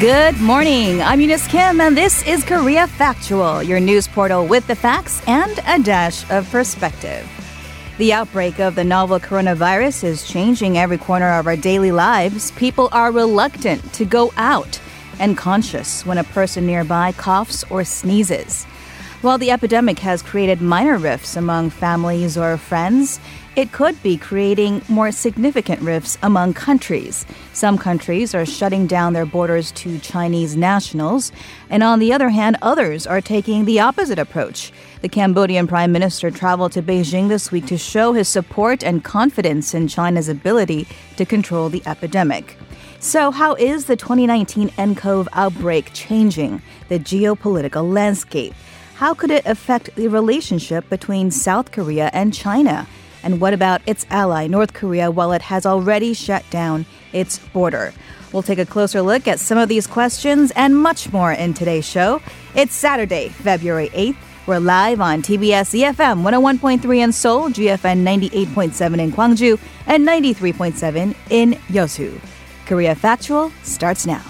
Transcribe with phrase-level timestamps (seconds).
[0.00, 1.02] Good morning.
[1.02, 5.58] I'm Eunice Kim, and this is Korea Factual, your news portal with the facts and
[5.66, 7.28] a dash of perspective.
[7.98, 12.52] The outbreak of the novel coronavirus is changing every corner of our daily lives.
[12.52, 14.80] People are reluctant to go out
[15.18, 18.66] and conscious when a person nearby coughs or sneezes.
[19.20, 23.18] While the epidemic has created minor rifts among families or friends,
[23.58, 27.26] it could be creating more significant rifts among countries.
[27.52, 31.32] Some countries are shutting down their borders to Chinese nationals,
[31.68, 34.70] and on the other hand, others are taking the opposite approach.
[35.00, 39.74] The Cambodian Prime Minister traveled to Beijing this week to show his support and confidence
[39.74, 40.86] in China's ability
[41.16, 42.56] to control the epidemic.
[43.00, 48.54] So, how is the 2019 nCoV outbreak changing the geopolitical landscape?
[48.94, 52.86] How could it affect the relationship between South Korea and China?
[53.22, 57.92] And what about its ally, North Korea, while it has already shut down its border?
[58.32, 61.86] We'll take a closer look at some of these questions and much more in today's
[61.86, 62.20] show.
[62.54, 64.16] It's Saturday, February 8th.
[64.46, 71.52] We're live on TBS EFM 101.3 in Seoul, GFN 98.7 in Gwangju, and 93.7 in
[71.68, 72.18] Yosu.
[72.64, 74.22] Korea Factual starts now.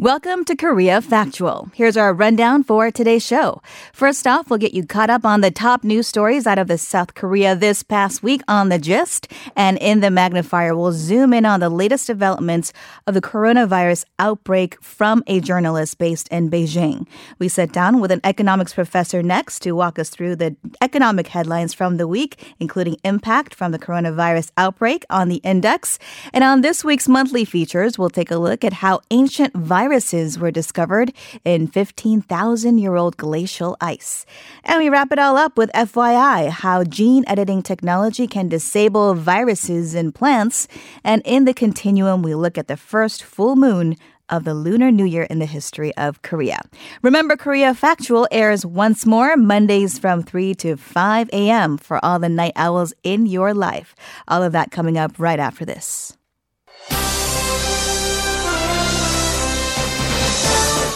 [0.00, 1.68] Welcome to Korea Factual.
[1.74, 3.60] Here's our rundown for today's show.
[3.92, 6.78] First off, we'll get you caught up on the top news stories out of the
[6.78, 9.30] South Korea this past week on the gist.
[9.56, 12.72] And in the magnifier, we'll zoom in on the latest developments
[13.06, 17.06] of the coronavirus outbreak from a journalist based in Beijing.
[17.38, 21.74] We sit down with an economics professor next to walk us through the economic headlines
[21.74, 25.98] from the week, including impact from the coronavirus outbreak on the index.
[26.32, 30.38] And on this week's monthly features, we'll take a look at how ancient viruses viruses
[30.38, 31.12] were discovered
[31.44, 34.24] in 15,000 year old glacial ice.
[34.62, 39.96] And we wrap it all up with FYI how gene editing technology can disable viruses
[39.96, 40.68] in plants.
[41.02, 43.96] And in the continuum, we look at the first full moon
[44.28, 46.60] of the Lunar New Year in the history of Korea.
[47.02, 51.78] Remember, Korea Factual airs once more Mondays from 3 to 5 a.m.
[51.78, 53.96] for all the night owls in your life.
[54.28, 56.16] All of that coming up right after this.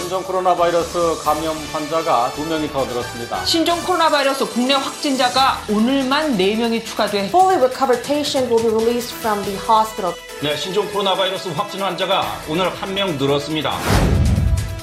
[0.05, 3.43] 신종 코로나 바이러스 감염 환자가 2명이 더 늘었습니다.
[3.47, 9.43] 신종 코로나 바이러스 국내 확진자가 오늘만 4명이 추가돼 fully recovered patient will be released from
[9.45, 10.15] the hospital.
[10.43, 13.73] 네, 신종 코로나 바이러스 확진 환자가 오늘 한 명 늘었습니다.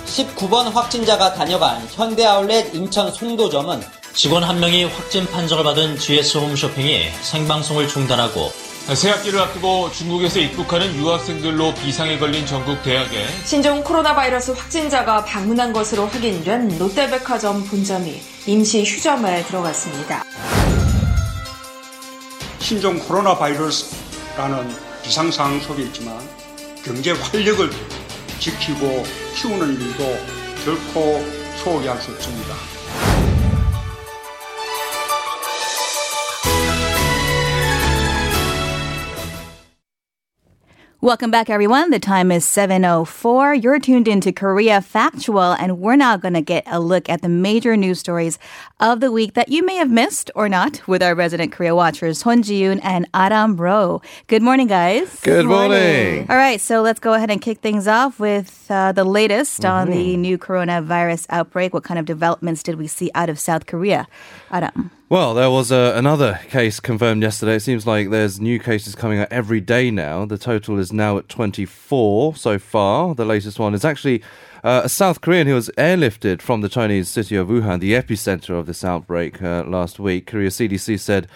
[0.08, 3.80] 19번 확진자가 다녀간 현대 아울렛 인천 송도점은
[4.14, 8.52] 직원 한 명이 확진 판정을 받은 GS 홈쇼핑이 생방송을 중단하고
[8.88, 16.08] 새학기를 앞두고 중국에서 입국하는 유학생들로 비상에 걸린 전국 대학에 신종 코로나 바이러스 확진자가 방문한 것으로
[16.08, 20.24] 확인된 롯데백화점 본점이 임시 휴점에 들어갔습니다.
[22.60, 24.70] 신종 코로나 바이러스라는
[25.04, 26.18] 비상상황 속에 있지만
[26.84, 27.70] 경제 활력을
[28.40, 29.04] 지키고
[29.36, 30.18] 키우는 일도
[30.66, 31.24] 결코
[31.64, 32.56] 소홀히 할 수 없습니다.
[41.04, 41.90] Welcome back, everyone.
[41.90, 43.64] The time is 7.04.
[43.64, 47.28] You're tuned into Korea Factual, and we're now going to get a look at the
[47.28, 48.38] major news stories
[48.80, 52.22] of the week that you may have missed or not with our resident Korea watchers,
[52.22, 54.04] Hon Ji-yoon and Adam Ro.
[54.28, 55.20] Good morning, guys.
[55.22, 56.28] Good morning.
[56.30, 59.72] All right, so let's go ahead and kick things off with uh, the latest mm-hmm.
[59.72, 61.74] on the new coronavirus outbreak.
[61.74, 64.08] What kind of developments did we see out of South Korea?
[64.52, 64.92] Adam.
[65.12, 67.56] Well, there was uh, another case confirmed yesterday.
[67.56, 70.24] It seems like there's new cases coming out every day now.
[70.24, 73.14] The total is now at 24 so far.
[73.14, 74.24] The latest one is actually
[74.64, 78.58] uh, a South Korean who was airlifted from the Chinese city of Wuhan, the epicenter
[78.58, 80.28] of this outbreak uh, last week.
[80.28, 81.28] Korea CDC said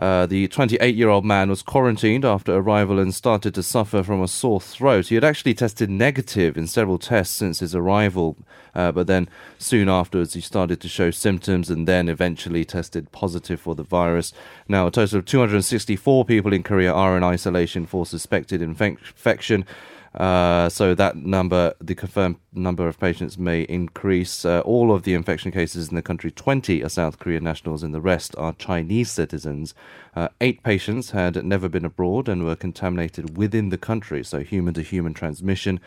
[0.00, 4.22] uh, the 28 year old man was quarantined after arrival and started to suffer from
[4.22, 5.08] a sore throat.
[5.08, 8.38] He had actually tested negative in several tests since his arrival,
[8.74, 13.60] uh, but then soon afterwards he started to show symptoms and then eventually tested positive
[13.60, 14.32] for the virus.
[14.68, 19.66] Now, a total of 264 people in Korea are in isolation for suspected infection.
[20.14, 24.44] Uh, so that number, the confirmed number of patients may increase.
[24.44, 27.94] Uh, all of the infection cases in the country, 20 are South Korean nationals and
[27.94, 29.72] the rest are Chinese citizens.
[30.16, 34.74] Uh, eight patients had never been abroad and were contaminated within the country, so human
[34.74, 35.78] to human transmission.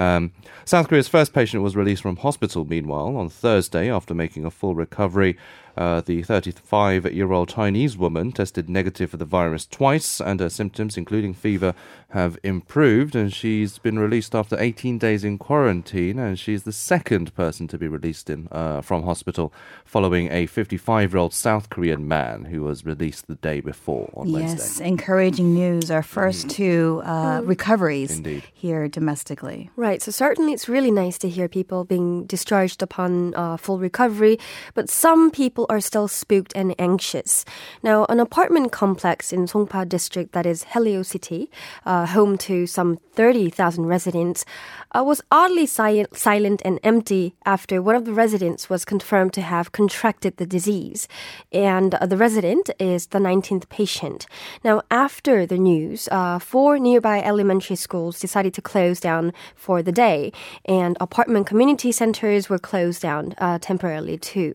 [0.00, 0.32] Um,
[0.64, 4.74] South Korea's first patient was released from hospital, meanwhile, on Thursday after making a full
[4.74, 5.36] recovery.
[5.76, 10.48] Uh, the 35 year old Chinese woman tested negative for the virus twice, and her
[10.50, 11.74] symptoms, including fever,
[12.10, 13.14] have improved.
[13.14, 17.78] And she's been released after 18 days in quarantine, and she's the second person to
[17.78, 19.52] be released in, uh, from hospital
[19.84, 24.28] following a 55 year old South Korean man who was released the day before on
[24.28, 24.88] Yes, Wednesday.
[24.88, 25.90] encouraging news.
[25.90, 28.42] Our first two uh, recoveries Indeed.
[28.52, 29.70] here domestically.
[29.76, 29.89] Right.
[29.98, 34.38] So certainly it's really nice to hear people being discharged upon uh, full recovery,
[34.74, 37.44] but some people are still spooked and anxious.
[37.82, 41.50] Now, an apartment complex in Songpa district that is Helio City,
[41.84, 44.44] uh, home to some 30,000 residents,
[44.92, 49.42] uh, was oddly si- silent and empty after one of the residents was confirmed to
[49.42, 51.08] have contracted the disease.
[51.52, 54.26] And uh, the resident is the 19th patient.
[54.62, 59.92] Now, after the news, uh, four nearby elementary schools decided to close down for the
[59.92, 60.32] day,
[60.64, 64.54] and apartment community centers were closed down uh, temporarily too.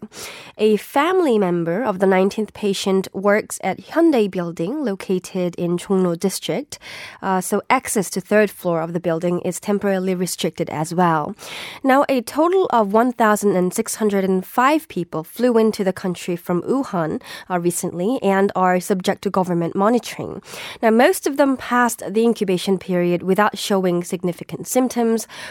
[0.57, 6.79] A family member of the 19th patient works at Hyundai Building, located in Chungno District,
[7.21, 11.35] uh, so access to third floor of the building is temporarily restricted as well.
[11.83, 18.51] Now, a total of 1,605 people flew into the country from Wuhan uh, recently and
[18.55, 20.41] are subject to government monitoring.
[20.81, 25.04] Now, most of them passed the incubation period without showing significant symptoms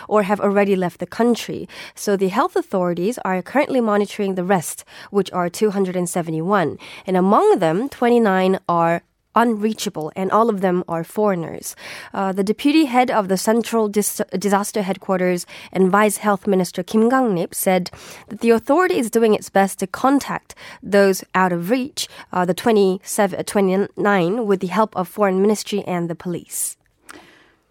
[0.08, 1.68] or have already left the country.
[1.94, 6.78] So the health authorities are currently monitoring the rest, which are 271.
[7.06, 9.02] And among them, 29 are
[9.34, 11.74] unreachable, and all of them are foreigners.
[12.12, 17.08] Uh, the deputy head of the Central Dis- Disaster Headquarters and Vice Health Minister Kim
[17.08, 17.90] Gang-nip said
[18.28, 22.54] that the authority is doing its best to contact those out of reach, uh, the
[22.54, 26.76] 27, 29, with the help of Foreign Ministry and the police.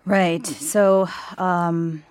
[0.05, 0.45] Right.
[0.45, 1.07] So,
[1.37, 2.03] um,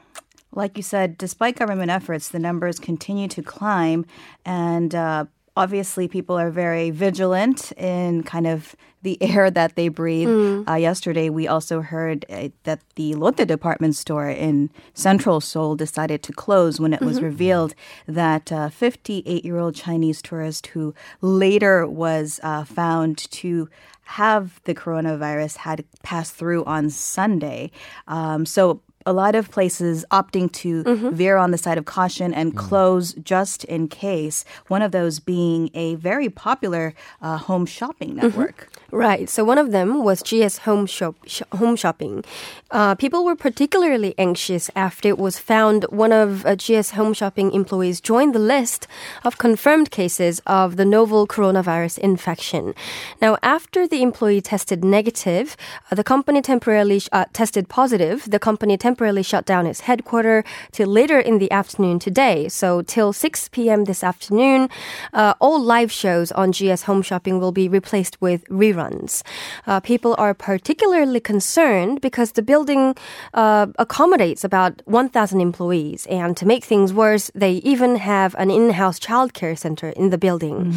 [0.54, 4.06] like you said, despite government efforts, the numbers continue to climb,
[4.44, 10.28] and uh, obviously, people are very vigilant in kind of the air that they breathe.
[10.68, 16.22] Uh, yesterday, we also heard uh, that the Lotte department store in central Seoul decided
[16.22, 17.74] to close when it was revealed
[18.06, 23.68] that a 58 year old Chinese tourist who later was uh, found to
[24.04, 27.70] have the coronavirus had passed through on Sunday.
[28.08, 32.56] Um, so a lot of places opting to veer on the side of caution and
[32.56, 34.44] close just in case.
[34.68, 38.68] One of those being a very popular uh, home shopping network.
[38.90, 39.28] Right.
[39.30, 42.24] So one of them was GS Home Shop sh- Home Shopping.
[42.70, 47.52] Uh, people were particularly anxious after it was found one of uh, GS Home Shopping
[47.52, 48.86] employees joined the list
[49.24, 52.74] of confirmed cases of the novel coronavirus infection.
[53.20, 55.56] Now, after the employee tested negative,
[55.90, 58.30] uh, the company temporarily sh- uh, tested positive.
[58.30, 58.91] The company temporarily
[59.22, 62.48] shut down its headquarters till later in the afternoon today.
[62.48, 63.84] So till 6 p.m.
[63.84, 64.68] this afternoon,
[65.12, 69.22] uh, all live shows on GS Home Shopping will be replaced with reruns.
[69.66, 72.94] Uh, people are particularly concerned because the building
[73.34, 78.98] uh, accommodates about 1,000 employees, and to make things worse, they even have an in-house
[78.98, 80.74] childcare center in the building.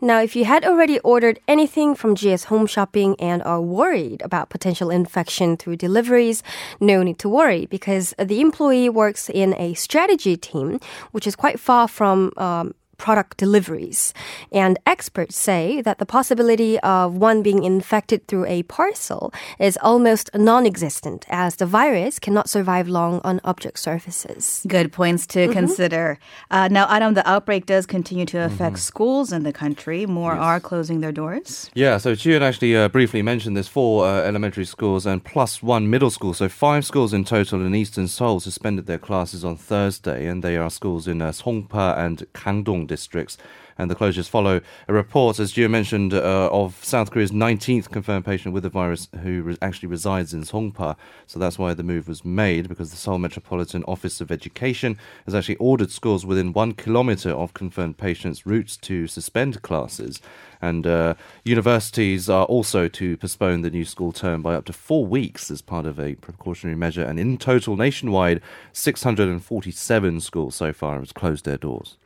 [0.00, 4.48] Now, if you had already ordered anything from GS Home Shopping and are worried about
[4.48, 6.42] potential infection through deliveries,
[6.80, 10.80] no need to worry because the employee works in a strategy team,
[11.12, 12.32] which is quite far from.
[12.36, 14.12] Um, product deliveries.
[14.52, 20.28] And experts say that the possibility of one being infected through a parcel is almost
[20.34, 24.64] non existent as the virus cannot survive long on object surfaces.
[24.66, 26.18] Good points to consider.
[26.50, 30.04] Uh, now, Adam, the outbreak does continue to affect schools in the country.
[30.04, 31.70] More are closing their doors.
[31.74, 35.88] Yeah, so Chian actually uh, briefly mentioned there's four uh, elementary schools and plus one
[35.88, 36.34] middle school.
[36.34, 40.56] So five schools in total in eastern Seoul suspended their classes on Thursday, and they
[40.56, 43.38] are schools in uh, Songpa and Kangdong districts.
[43.80, 48.24] And the closures follow a report, as Gio mentioned, uh, of South Korea's 19th confirmed
[48.24, 50.96] patient with the virus who re- actually resides in Songpa.
[51.28, 55.34] So that's why the move was made, because the Seoul Metropolitan Office of Education has
[55.34, 60.20] actually ordered schools within one kilometer of confirmed patients' routes to suspend classes.
[60.60, 65.06] And uh, universities are also to postpone the new school term by up to four
[65.06, 67.04] weeks as part of a precautionary measure.
[67.04, 68.40] And in total, nationwide,
[68.72, 71.96] 647 schools so far have closed their doors.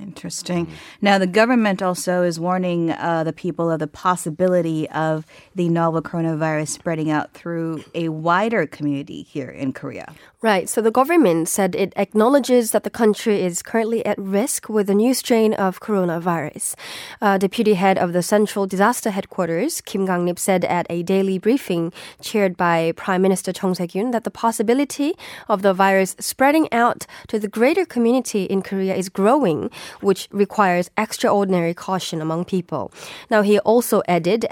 [0.00, 0.72] Interesting.
[1.00, 6.02] Now, the government also is warning uh, the people of the possibility of the novel
[6.02, 10.14] coronavirus spreading out through a wider community here in Korea.
[10.42, 10.68] Right.
[10.68, 14.94] So the government said it acknowledges that the country is currently at risk with a
[14.94, 16.76] new strain of coronavirus.
[17.20, 21.92] Uh, deputy head of the Central Disaster Headquarters, Kim Gang-nip, said at a daily briefing
[22.20, 25.14] chaired by Prime Minister Chung Sye-kyun that the possibility
[25.48, 29.70] of the virus spreading out to the greater community in Korea is growing,
[30.00, 32.92] which requires extraordinary caution among people.
[33.30, 34.46] Now, he also added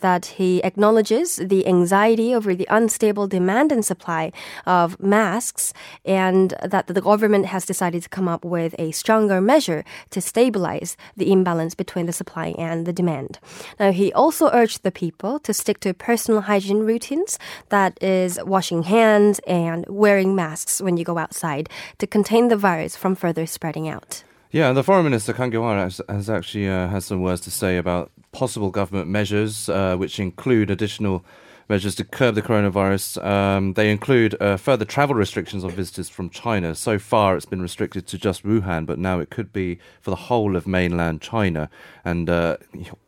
[0.00, 4.32] that he acknowledges the anxiety over the unstable demand and supply
[4.64, 5.74] of masks
[6.06, 10.96] and that the government has decided to come up with a stronger measure to stabilize
[11.16, 13.38] the imbalance between the supply and the demand.
[13.78, 17.38] Now, he also urged the people to stick to personal hygiene routines
[17.68, 22.96] that is washing hands and wearing masks when you go outside to contain the virus
[22.96, 24.24] from further spreading out.
[24.50, 27.78] Yeah, the foreign minister Kang Kyung-wha has, has actually uh, has some words to say
[27.78, 31.24] about possible government measures, uh, which include additional
[31.68, 33.24] measures to curb the coronavirus.
[33.24, 36.74] Um, they include uh, further travel restrictions on visitors from China.
[36.74, 40.16] So far, it's been restricted to just Wuhan, but now it could be for the
[40.16, 41.70] whole of mainland China.
[42.04, 42.56] And uh,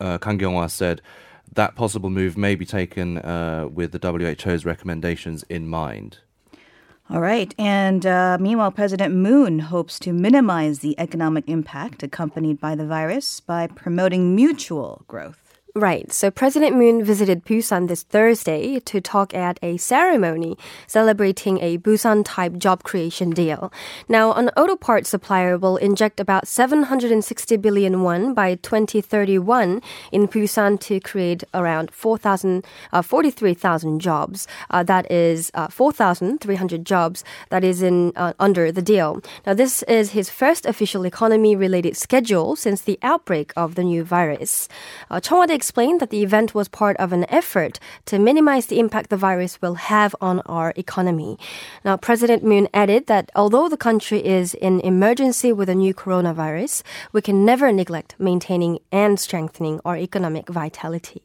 [0.00, 1.00] uh, Kang Kyung-wha said
[1.52, 6.18] that possible move may be taken uh, with the WHO's recommendations in mind.
[7.10, 7.54] All right.
[7.58, 13.40] And uh, meanwhile, President Moon hopes to minimize the economic impact accompanied by the virus
[13.40, 15.43] by promoting mutual growth.
[15.76, 16.12] Right.
[16.12, 22.22] So President Moon visited Busan this Thursday to talk at a ceremony celebrating a Busan
[22.24, 23.72] type job creation deal.
[24.08, 30.78] Now, an auto parts supplier will inject about 760 billion won by 2031 in Busan
[30.78, 34.46] to create around 4,000, uh, 43,000 jobs.
[34.70, 39.20] Uh, that is uh, 4,300 jobs that is in uh, under the deal.
[39.44, 44.04] Now, this is his first official economy related schedule since the outbreak of the new
[44.04, 44.68] virus.
[45.10, 45.18] Uh,
[45.64, 49.62] explained that the event was part of an effort to minimize the impact the virus
[49.62, 51.38] will have on our economy.
[51.86, 56.82] Now, President Moon added that although the country is in emergency with a new coronavirus,
[57.14, 61.22] we can never neglect maintaining and strengthening our economic vitality.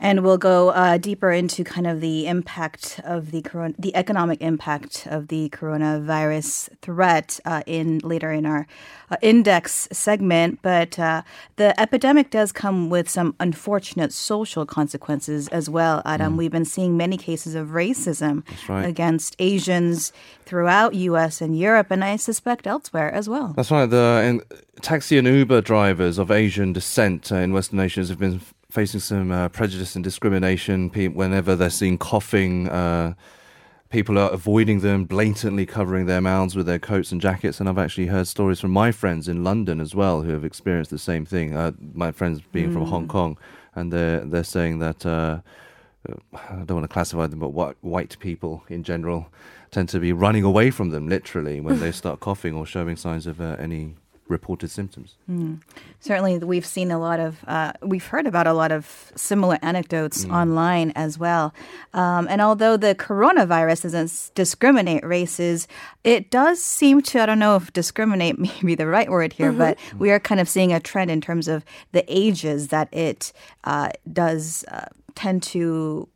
[0.00, 4.40] And we'll go uh, deeper into kind of the impact of the corona, the economic
[4.40, 8.66] impact of the coronavirus threat uh, in later in our
[9.10, 10.60] uh, index segment.
[10.62, 11.22] But uh,
[11.56, 16.02] the epidemic does come with some unfortunate social consequences as well.
[16.04, 16.38] Adam, mm.
[16.38, 18.86] we've been seeing many cases of racism right.
[18.86, 20.12] against Asians
[20.44, 21.40] throughout U.S.
[21.40, 23.52] and Europe, and I suspect elsewhere as well.
[23.56, 23.86] That's right.
[23.86, 24.42] The
[24.80, 29.30] taxi and Uber drivers of Asian descent uh, in Western nations have been facing some
[29.32, 30.90] uh, prejudice and discrimination.
[30.90, 33.14] Whenever they're seen coughing, uh,
[33.88, 37.60] people are avoiding them, blatantly covering their mouths with their coats and jackets.
[37.60, 40.90] And I've actually heard stories from my friends in London as well who have experienced
[40.90, 41.56] the same thing.
[41.56, 42.74] Uh, my friends being mm.
[42.74, 43.38] from Hong Kong,
[43.74, 45.04] and they're they're saying that.
[45.04, 45.40] Uh,
[46.32, 47.50] I don't want to classify them, but
[47.82, 49.26] white people in general
[49.70, 53.26] tend to be running away from them literally when they start coughing or showing signs
[53.26, 53.96] of uh, any
[54.28, 55.16] reported symptoms.
[55.30, 55.60] Mm.
[56.00, 60.24] Certainly, we've seen a lot of, uh, we've heard about a lot of similar anecdotes
[60.24, 60.32] mm.
[60.32, 61.54] online as well.
[61.94, 65.66] Um, and although the coronavirus doesn't discriminate races,
[66.04, 69.50] it does seem to, I don't know if discriminate may be the right word here,
[69.50, 69.58] mm-hmm.
[69.58, 73.32] but we are kind of seeing a trend in terms of the ages that it
[73.64, 76.08] uh, does uh, tend to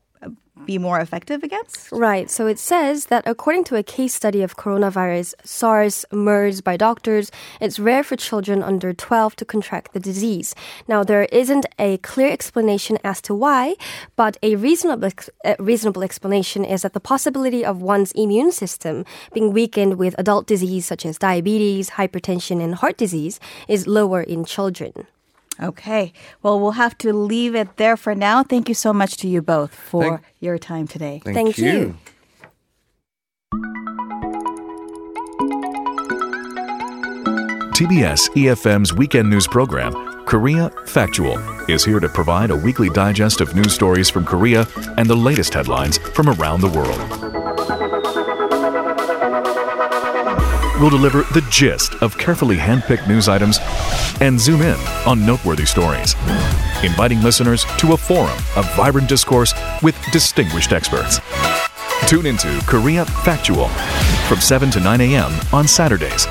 [0.65, 1.91] be more effective against?
[1.91, 2.31] Right.
[2.31, 7.31] So it says that according to a case study of coronavirus SARS MERS by doctors,
[7.61, 10.55] it's rare for children under 12 to contract the disease.
[10.87, 13.75] Now, there isn't a clear explanation as to why,
[14.17, 15.11] but a reasonable,
[15.45, 20.47] a reasonable explanation is that the possibility of one's immune system being weakened with adult
[20.47, 25.07] disease such as diabetes, hypertension, and heart disease is lower in children.
[25.61, 26.13] Okay.
[26.43, 28.43] Well, we'll have to leave it there for now.
[28.43, 31.21] Thank you so much to you both for thank, your time today.
[31.25, 31.67] Thank, thank you.
[31.67, 31.97] you.
[37.75, 39.93] TBS EFM's weekend news program,
[40.25, 44.67] Korea Factual, is here to provide a weekly digest of news stories from Korea
[44.99, 47.42] and the latest headlines from around the world.
[50.83, 53.61] We'll deliver the gist of carefully handpicked news items
[54.21, 54.75] and zoom in
[55.07, 56.17] on noteworthy stories,
[56.83, 61.21] inviting listeners to a forum of vibrant discourse with distinguished experts.
[62.09, 63.69] Tune into Korea Factual
[64.27, 65.31] from 7 to 9 a.m.
[65.53, 66.27] on Saturdays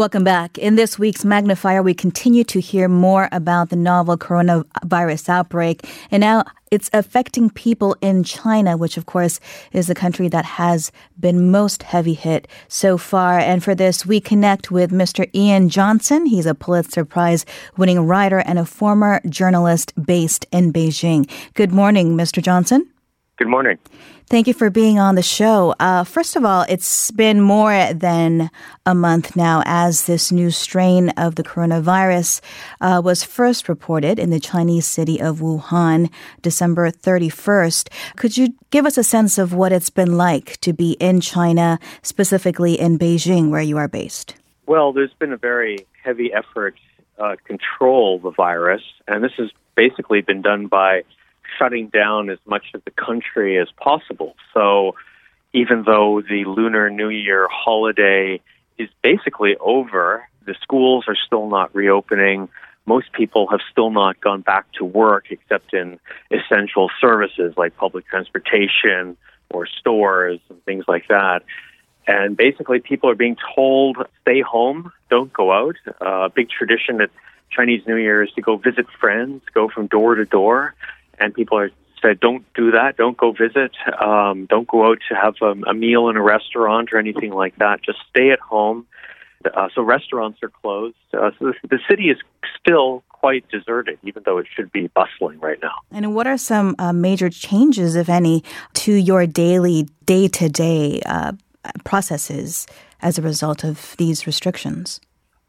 [0.00, 0.56] Welcome back.
[0.56, 5.86] In this week's Magnifier, we continue to hear more about the novel coronavirus outbreak.
[6.10, 9.40] And now it's affecting people in China, which of course
[9.72, 13.38] is the country that has been most heavy hit so far.
[13.38, 15.28] And for this, we connect with Mr.
[15.34, 16.24] Ian Johnson.
[16.24, 17.44] He's a Pulitzer Prize
[17.76, 21.30] winning writer and a former journalist based in Beijing.
[21.52, 22.42] Good morning, Mr.
[22.42, 22.88] Johnson.
[23.36, 23.76] Good morning.
[24.30, 25.74] Thank you for being on the show.
[25.80, 28.48] Uh, first of all, it's been more than
[28.86, 32.40] a month now as this new strain of the coronavirus
[32.80, 37.88] uh, was first reported in the Chinese city of Wuhan, December 31st.
[38.14, 41.80] Could you give us a sense of what it's been like to be in China,
[42.02, 44.36] specifically in Beijing, where you are based?
[44.64, 46.76] Well, there's been a very heavy effort
[47.18, 51.02] uh, control the virus, and this has basically been done by
[51.60, 54.34] shutting down as much of the country as possible.
[54.54, 54.94] So
[55.52, 58.40] even though the Lunar New Year holiday
[58.78, 62.48] is basically over, the schools are still not reopening.
[62.86, 66.00] Most people have still not gone back to work except in
[66.30, 69.16] essential services like public transportation
[69.50, 71.42] or stores and things like that.
[72.06, 75.76] And basically, people are being told stay home, don't go out.
[76.00, 77.10] A uh, big tradition at
[77.50, 80.74] Chinese New Year is to go visit friends, go from door to door
[81.20, 81.70] and people are
[82.02, 82.96] said, don't do that.
[82.96, 83.72] Don't go visit.
[84.00, 87.56] Um, don't go out to have a, a, meal in a restaurant or anything like
[87.56, 87.82] that.
[87.82, 88.86] Just stay at home.
[89.44, 90.96] Uh, so restaurants are closed.
[91.12, 92.18] Uh, so the, the city is
[92.58, 95.74] still quite deserted, even though it should be bustling right now.
[95.90, 98.42] And what are some uh, major changes, if any,
[98.74, 101.02] to your daily, day to day
[101.84, 102.66] processes
[103.02, 105.00] as a result of these restrictions?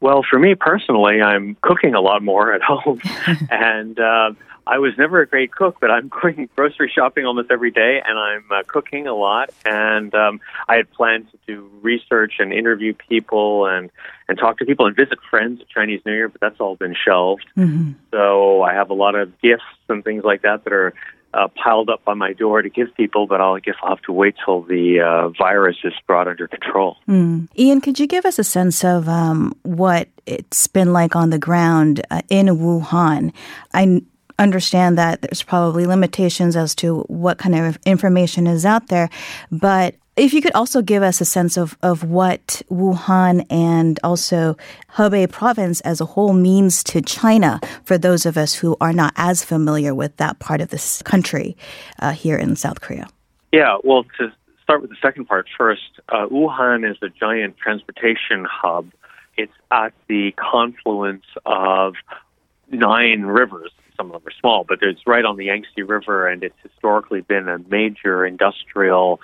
[0.02, 3.00] Well, for me personally, I'm cooking a lot more at home,
[3.50, 4.32] and uh,
[4.66, 8.18] I was never a great cook, but I'm going grocery shopping almost every day, and
[8.18, 9.50] I'm uh, cooking a lot.
[9.64, 13.90] And um, I had planned to do research and interview people and
[14.28, 16.96] and talk to people and visit friends at Chinese New Year, but that's all been
[16.96, 17.46] shelved.
[17.56, 17.92] Mm-hmm.
[18.10, 20.94] So I have a lot of gifts and things like that that are
[21.34, 24.12] uh, piled up on my door to give people, but I'll guess I'll have to
[24.12, 26.96] wait till the uh, virus is brought under control.
[27.08, 27.48] Mm.
[27.58, 31.38] Ian, could you give us a sense of um, what it's been like on the
[31.38, 33.32] ground uh, in Wuhan?
[33.72, 34.02] I
[34.38, 39.08] understand that there's probably limitations as to what kind of information is out there,
[39.50, 44.56] but if you could also give us a sense of, of what Wuhan and also
[44.96, 49.14] Hubei province as a whole means to China for those of us who are not
[49.16, 51.56] as familiar with that part of this country
[52.00, 53.08] uh, here in South Korea.
[53.52, 58.44] Yeah, well, to start with the second part first, uh, Wuhan is a giant transportation
[58.44, 58.90] hub.
[59.38, 61.94] It's at the confluence of
[62.70, 63.70] nine rivers
[64.02, 67.20] some of them are small, but it's right on the Yangtze River, and it's historically
[67.20, 69.20] been a major industrial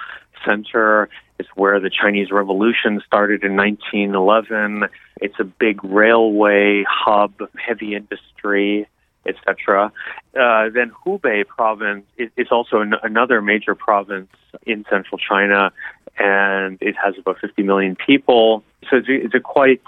[0.46, 1.08] center.
[1.38, 4.88] It's where the Chinese Revolution started in 1911.
[5.20, 8.88] It's a big railway hub, heavy industry,
[9.26, 9.92] etc.
[10.38, 14.30] Uh, then Hubei province is, is also an, another major province
[14.66, 15.72] in central China,
[16.18, 18.64] and it has about 50 million people.
[18.90, 19.82] So it's it's a quite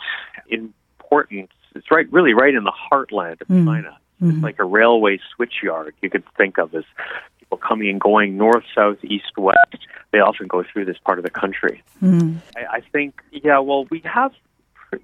[0.49, 1.51] important.
[1.75, 3.65] It's right, really, right in the heartland of mm.
[3.65, 3.97] China.
[4.21, 4.31] Mm-hmm.
[4.31, 6.85] It's like a railway switch yard you could think of as
[7.51, 9.87] people coming and going north, south, east, west.
[10.13, 11.83] They often go through this part of the country.
[12.03, 12.39] Mm-hmm.
[12.57, 14.33] I, I think, yeah, well, we have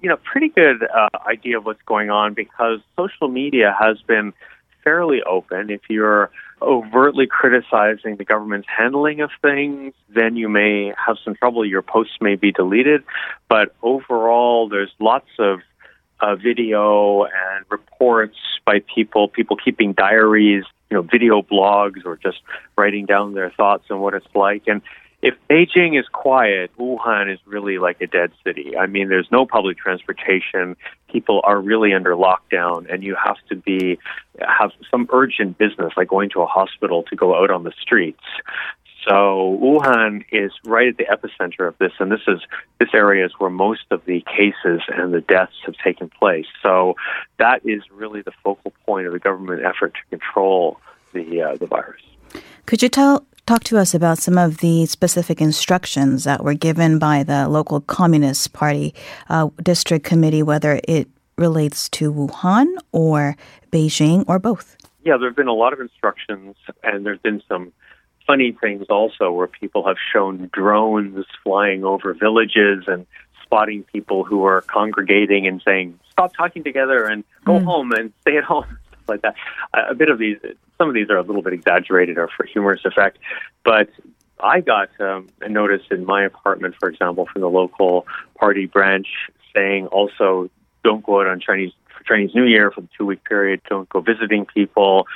[0.01, 4.33] you know pretty good uh, idea of what's going on because social media has been
[4.83, 5.69] fairly open.
[5.69, 6.29] If you're
[6.61, 11.65] overtly criticizing the government's handling of things, then you may have some trouble.
[11.65, 13.03] Your posts may be deleted.
[13.49, 15.59] But overall, there's lots of
[16.19, 22.41] uh, video and reports by people, people keeping diaries, you know, video blogs, or just
[22.77, 24.63] writing down their thoughts on what it's like.
[24.67, 24.81] And
[25.21, 28.77] if Beijing is quiet, Wuhan is really like a dead city.
[28.77, 30.75] I mean, there's no public transportation.
[31.11, 33.97] People are really under lockdown, and you have to be
[34.39, 38.23] have some urgent business, like going to a hospital, to go out on the streets.
[39.07, 42.41] So Wuhan is right at the epicenter of this, and this is
[42.79, 46.45] this area is where most of the cases and the deaths have taken place.
[46.61, 46.95] So
[47.39, 50.79] that is really the focal point of the government effort to control
[51.13, 52.01] the uh, the virus.
[52.65, 56.99] Could you tell talk to us about some of the specific instructions that were given
[56.99, 58.93] by the local Communist Party
[59.29, 63.37] uh, district committee, whether it relates to Wuhan or
[63.71, 64.75] Beijing or both?
[65.05, 67.71] Yeah, there have been a lot of instructions, and there's been some
[68.27, 73.07] funny things also where people have shown drones flying over villages and
[73.43, 77.63] spotting people who are congregating and saying, stop talking together and go mm.
[77.63, 79.35] home and stay at home, stuff like that.
[79.73, 80.37] A bit of these,
[80.77, 83.17] some of these are a little bit exaggerated or for humorous effect,
[83.63, 83.89] but
[84.39, 89.07] I got um, a notice in my apartment, for example, from the local party branch
[89.55, 90.49] saying also
[90.83, 93.61] don't go out on Chinese for Chinese New Year for the two week period.
[93.69, 95.07] Don't go visiting people.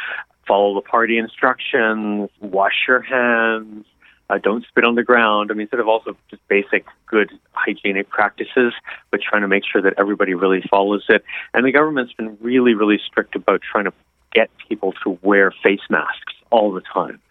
[0.52, 2.30] Follow the party instructions.
[2.42, 3.86] Wash your hands.
[4.30, 5.50] Uh, don't spit on the ground.
[5.50, 8.74] I mean, sort of also just basic good hygienic practices,
[9.12, 11.24] but trying to make sure that everybody really follows it.
[11.54, 13.94] And the government's been really, really strict about trying to
[14.34, 17.22] get people to wear face masks all the time.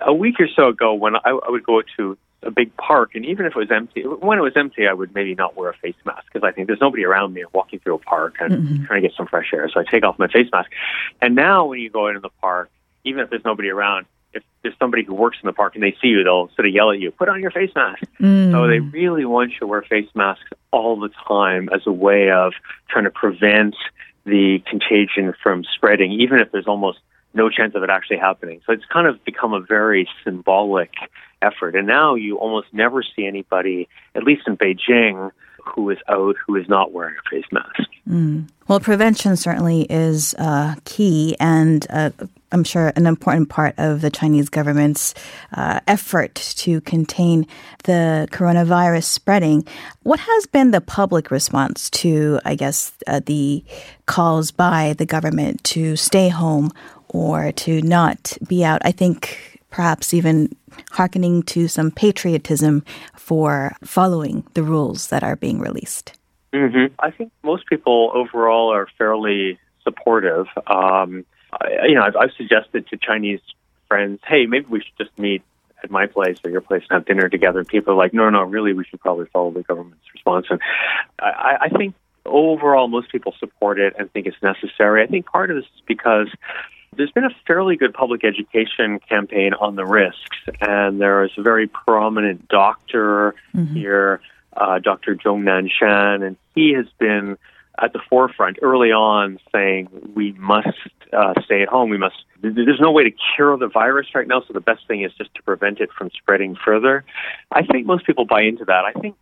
[0.00, 3.24] A week or so ago, when I, I would go to a big park, and
[3.24, 5.76] even if it was empty, when it was empty, I would maybe not wear a
[5.76, 7.42] face mask because I think there's nobody around me.
[7.42, 8.84] I'm walking through a park and mm-hmm.
[8.84, 10.70] trying to get some fresh air, so I take off my face mask.
[11.20, 12.70] And now, when you go into the park,
[13.04, 15.96] even if there's nobody around, if there's somebody who works in the park and they
[16.00, 18.50] see you, they'll sort of yell at you, "Put on your face mask." Mm.
[18.52, 22.30] So they really want you to wear face masks all the time as a way
[22.30, 22.54] of
[22.88, 23.76] trying to prevent
[24.24, 27.00] the contagion from spreading, even if there's almost
[27.34, 28.60] no chance of it actually happening.
[28.66, 30.90] So it's kind of become a very symbolic
[31.42, 31.74] effort.
[31.76, 35.30] And now you almost never see anybody, at least in Beijing,
[35.64, 37.88] who is out who is not wearing a face mask.
[38.08, 38.48] Mm.
[38.68, 42.10] Well, prevention certainly is uh, key, and uh,
[42.50, 45.14] I'm sure an important part of the Chinese government's
[45.52, 47.46] uh, effort to contain
[47.84, 49.66] the coronavirus spreading.
[50.02, 53.64] What has been the public response to, I guess, uh, the
[54.06, 56.72] calls by the government to stay home
[57.08, 58.82] or to not be out?
[58.84, 60.54] I think perhaps even
[60.92, 62.84] hearkening to some patriotism
[63.16, 66.12] for following the rules that are being released.
[66.52, 66.94] Mm-hmm.
[66.98, 70.46] I think most people overall are fairly supportive.
[70.66, 73.40] Um, I, you know, I've, I've suggested to Chinese
[73.88, 75.42] friends, hey, maybe we should just meet
[75.82, 77.58] at my place or your place and have dinner together.
[77.58, 80.46] And people are like, no, no, really, we should probably follow the government's response.
[80.50, 80.60] And
[81.18, 81.94] I, I think
[82.26, 85.02] overall, most people support it and think it's necessary.
[85.02, 86.28] I think part of this is because
[86.96, 91.42] there's been a fairly good public education campaign on the risks, and there is a
[91.42, 93.74] very prominent doctor mm-hmm.
[93.74, 94.20] here,
[94.56, 95.16] uh, Dr.
[95.16, 97.38] Zhong Nanshan, and he has been
[97.82, 100.68] at the forefront early on saying we must
[101.12, 101.90] uh, stay at home.
[101.90, 102.16] We must.
[102.42, 105.34] There's no way to cure the virus right now, so the best thing is just
[105.36, 107.04] to prevent it from spreading further.
[107.50, 108.84] I think most people buy into that.
[108.84, 109.16] I think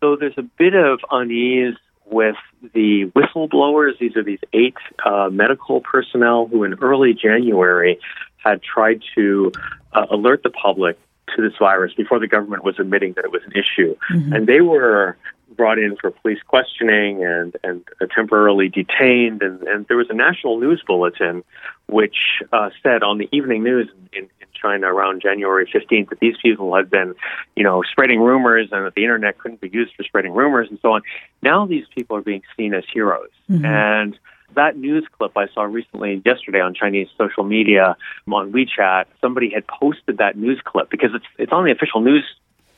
[0.00, 1.76] though there's a bit of unease
[2.10, 2.36] with
[2.74, 3.98] the whistleblowers.
[3.98, 7.98] These are these eight uh, medical personnel who, in early January,
[8.36, 9.52] had tried to
[9.92, 10.98] uh, alert the public
[11.34, 13.96] to this virus before the government was admitting that it was an issue.
[14.10, 14.32] Mm-hmm.
[14.32, 15.16] And they were
[15.56, 19.42] brought in for police questioning and, and uh, temporarily detained.
[19.42, 21.42] And, and there was a national news bulletin
[21.88, 22.16] which
[22.52, 24.28] uh, said on the evening news in, in
[24.60, 27.14] China around January 15th that these people had been,
[27.54, 30.78] you know, spreading rumors and that the internet couldn't be used for spreading rumors and
[30.80, 31.02] so on.
[31.42, 33.30] Now these people are being seen as heroes.
[33.50, 33.64] Mm-hmm.
[33.64, 34.18] And
[34.54, 37.96] that news clip I saw recently yesterday on Chinese social media
[38.30, 42.24] on WeChat, somebody had posted that news clip because it's it's on the official news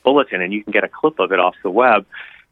[0.02, 2.06] bulletin and you can get a clip of it off the web.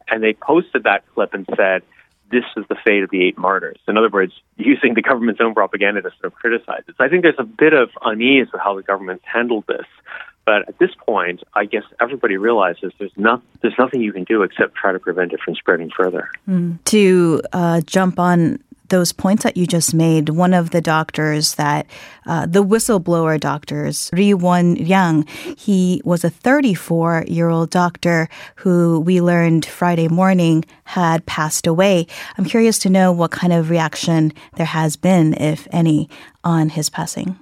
[0.09, 1.83] And they posted that clip and said,
[2.31, 3.79] this is the fate of the eight martyrs.
[3.87, 6.95] In other words, using the government's own propaganda to sort of criticize it.
[6.99, 9.87] So I think there's a bit of unease with how the government's handled this.
[10.45, 14.43] But at this point, I guess everybody realizes there's not there's nothing you can do
[14.43, 16.31] except try to prevent it from spreading further.
[16.49, 16.79] Mm.
[16.85, 21.87] To uh, jump on those points that you just made, one of the doctors that,
[22.27, 29.20] uh, the whistleblower doctors, Li Wenliang, he was a 34 year old doctor who we
[29.20, 32.07] learned Friday morning had passed away.
[32.38, 36.09] I'm curious to know what kind of reaction there has been, if any,
[36.44, 37.38] on his passing.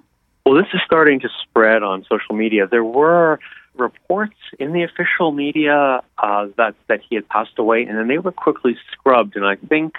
[0.47, 2.67] Well, this is starting to spread on social media.
[2.67, 3.39] There were
[3.77, 8.19] reports in the official media uh, that that he had passed away, and then they
[8.19, 9.37] were quickly scrubbed.
[9.37, 9.95] And I think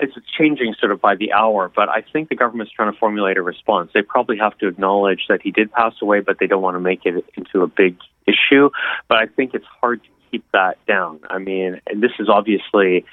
[0.00, 3.36] it's changing sort of by the hour, but I think the government's trying to formulate
[3.36, 3.90] a response.
[3.94, 6.80] They probably have to acknowledge that he did pass away, but they don't want to
[6.80, 8.70] make it into a big issue.
[9.08, 11.20] But I think it's hard to keep that down.
[11.30, 13.04] I mean, and this is obviously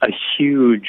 [0.00, 0.88] a huge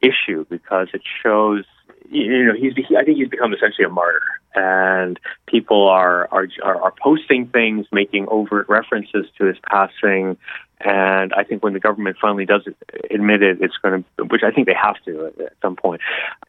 [0.00, 1.64] issue because it shows
[2.10, 4.22] you know he's I think he's become essentially a martyr,
[4.54, 10.36] and people are are are posting things, making overt references to his passing,
[10.80, 12.62] and I think when the government finally does
[13.10, 16.00] admit it, it's going to, which I think they have to at some point,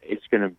[0.02, 0.54] it's going to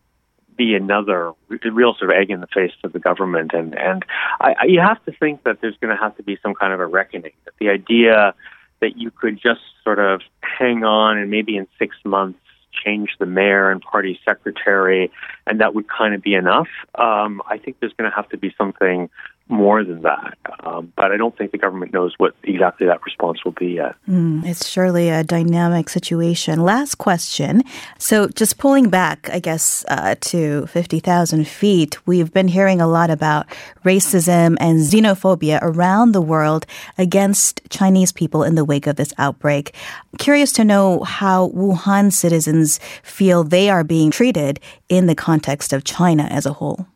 [0.56, 4.04] be another real sort of egg in the face to the government, and and
[4.40, 6.72] I, I, you have to think that there's going to have to be some kind
[6.72, 7.32] of a reckoning.
[7.44, 8.34] That the idea
[8.80, 12.38] that you could just sort of hang on and maybe in six months
[12.84, 15.10] change the mayor and party secretary,
[15.46, 16.68] and that would kind of be enough.
[16.94, 19.08] Um, I think there's going to have to be something
[19.52, 20.38] more than that.
[20.60, 23.94] Um, but I don't think the government knows what exactly that response will be yet.
[24.08, 26.60] Mm, it's surely a dynamic situation.
[26.60, 27.62] Last question.
[27.98, 33.10] So, just pulling back, I guess, uh, to 50,000 feet, we've been hearing a lot
[33.10, 33.46] about
[33.84, 39.74] racism and xenophobia around the world against Chinese people in the wake of this outbreak.
[40.18, 45.84] Curious to know how Wuhan citizens feel they are being treated in the context of
[45.84, 46.86] China as a whole.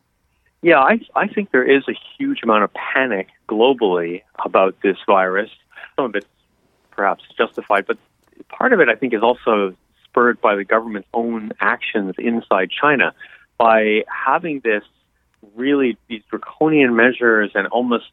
[0.61, 5.49] Yeah, I, I think there is a huge amount of panic globally about this virus.
[5.95, 6.25] Some of it's
[6.91, 7.97] perhaps justified, but
[8.49, 13.13] part of it, I think, is also spurred by the government's own actions inside China
[13.57, 14.83] by having this
[15.55, 18.09] really these draconian measures and almost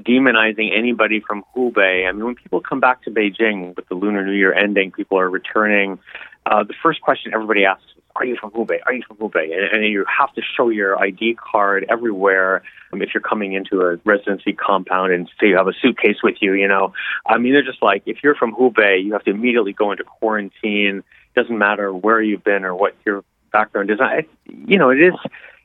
[0.00, 2.08] demonizing anybody from Hubei.
[2.08, 5.18] I mean, when people come back to Beijing with the Lunar New Year ending, people
[5.18, 5.98] are returning.
[6.46, 7.84] Uh, the first question everybody asks
[8.20, 8.80] are you from Hubei?
[8.84, 9.44] Are you from Hubei?
[9.44, 13.80] And, and you have to show your ID card everywhere um, if you're coming into
[13.80, 16.92] a residency compound and say you have a suitcase with you, you know.
[17.26, 20.04] I mean, they're just like, if you're from Hubei, you have to immediately go into
[20.04, 21.02] quarantine.
[21.34, 24.00] Doesn't matter where you've been or what your background is.
[24.00, 25.14] I, you know, it is,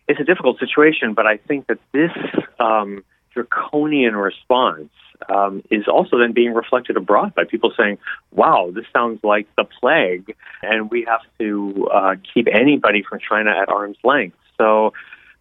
[0.07, 2.11] it's a difficult situation, but I think that this
[2.57, 3.03] um,
[3.35, 4.89] draconian response
[5.29, 7.97] um, is also then being reflected abroad by people saying,
[8.31, 13.51] wow, this sounds like the plague, and we have to uh, keep anybody from China
[13.51, 14.37] at arm's length.
[14.57, 14.93] So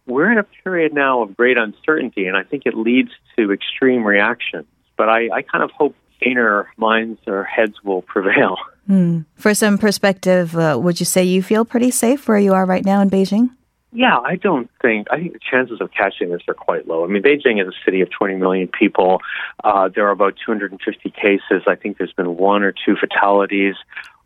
[0.05, 4.03] we're in a period now of great uncertainty, and I think it leads to extreme
[4.05, 4.67] reactions.
[4.97, 8.57] But I, I kind of hope saner minds or heads will prevail.
[8.89, 9.25] Mm.
[9.35, 12.85] For some perspective, uh, would you say you feel pretty safe where you are right
[12.85, 13.49] now in Beijing?
[13.95, 15.07] Yeah, I don't think.
[15.09, 17.05] I think the chances of catching this are quite low.
[17.05, 19.21] I mean, Beijing is a city of 20 million people.
[19.63, 21.63] Uh, there are about 250 cases.
[21.65, 23.75] I think there's been one or two fatalities.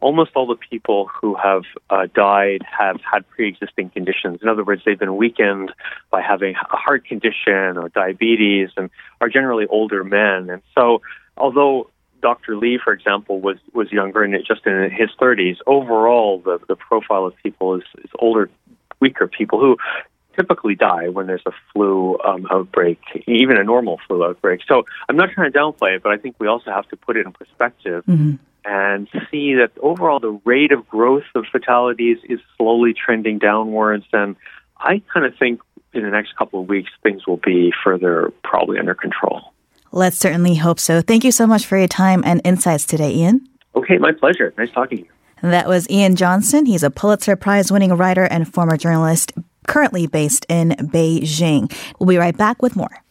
[0.02, 4.40] Almost all the people who have uh, died have had pre-existing conditions.
[4.42, 5.72] In other words, they've been weakened
[6.10, 8.90] by having a heart condition or diabetes, and
[9.22, 10.50] are generally older men.
[10.50, 11.04] And so,
[11.38, 11.92] although
[12.24, 12.58] Dr.
[12.58, 15.58] Lee, for example, was was younger and just in his 30s.
[15.68, 18.50] Overall, the the profile of people is, is older
[19.00, 19.78] weaker people who
[20.36, 24.62] typically die when there's a flu um, outbreak, even a normal flu outbreak.
[24.68, 27.18] So I'm not trying to downplay it, but I think we also have to put
[27.18, 28.36] it in perspective mm-hmm.
[28.64, 34.06] and see that overall the rate of growth of fatalities is slowly trending downwards.
[34.14, 34.38] And
[34.78, 35.62] I kind of think
[35.94, 39.54] in the next couple of weeks things will be further probably under control.
[39.92, 41.02] Let's certainly hope so.
[41.02, 43.48] Thank you so much for your time and insights today, Ian.
[43.76, 44.54] Okay, my pleasure.
[44.58, 45.10] Nice talking to you.
[45.42, 46.66] That was Ian Johnson.
[46.66, 49.32] He's a Pulitzer Prize winning writer and former journalist
[49.68, 51.74] currently based in Beijing.
[52.00, 53.04] We'll be right back with more.